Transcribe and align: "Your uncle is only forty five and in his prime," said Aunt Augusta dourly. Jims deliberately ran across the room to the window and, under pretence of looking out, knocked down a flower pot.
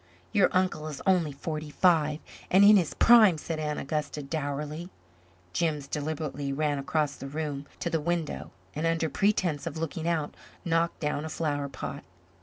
"Your 0.31 0.49
uncle 0.51 0.87
is 0.87 0.99
only 1.05 1.31
forty 1.31 1.69
five 1.69 2.21
and 2.49 2.63
in 2.65 2.75
his 2.75 2.95
prime," 2.95 3.37
said 3.37 3.59
Aunt 3.59 3.77
Augusta 3.79 4.23
dourly. 4.23 4.89
Jims 5.53 5.87
deliberately 5.87 6.51
ran 6.51 6.79
across 6.79 7.15
the 7.15 7.27
room 7.27 7.67
to 7.81 7.87
the 7.91 8.01
window 8.01 8.49
and, 8.73 8.87
under 8.87 9.09
pretence 9.11 9.67
of 9.67 9.77
looking 9.77 10.07
out, 10.07 10.33
knocked 10.65 11.01
down 11.01 11.23
a 11.23 11.29
flower 11.29 11.69
pot. 11.69 12.03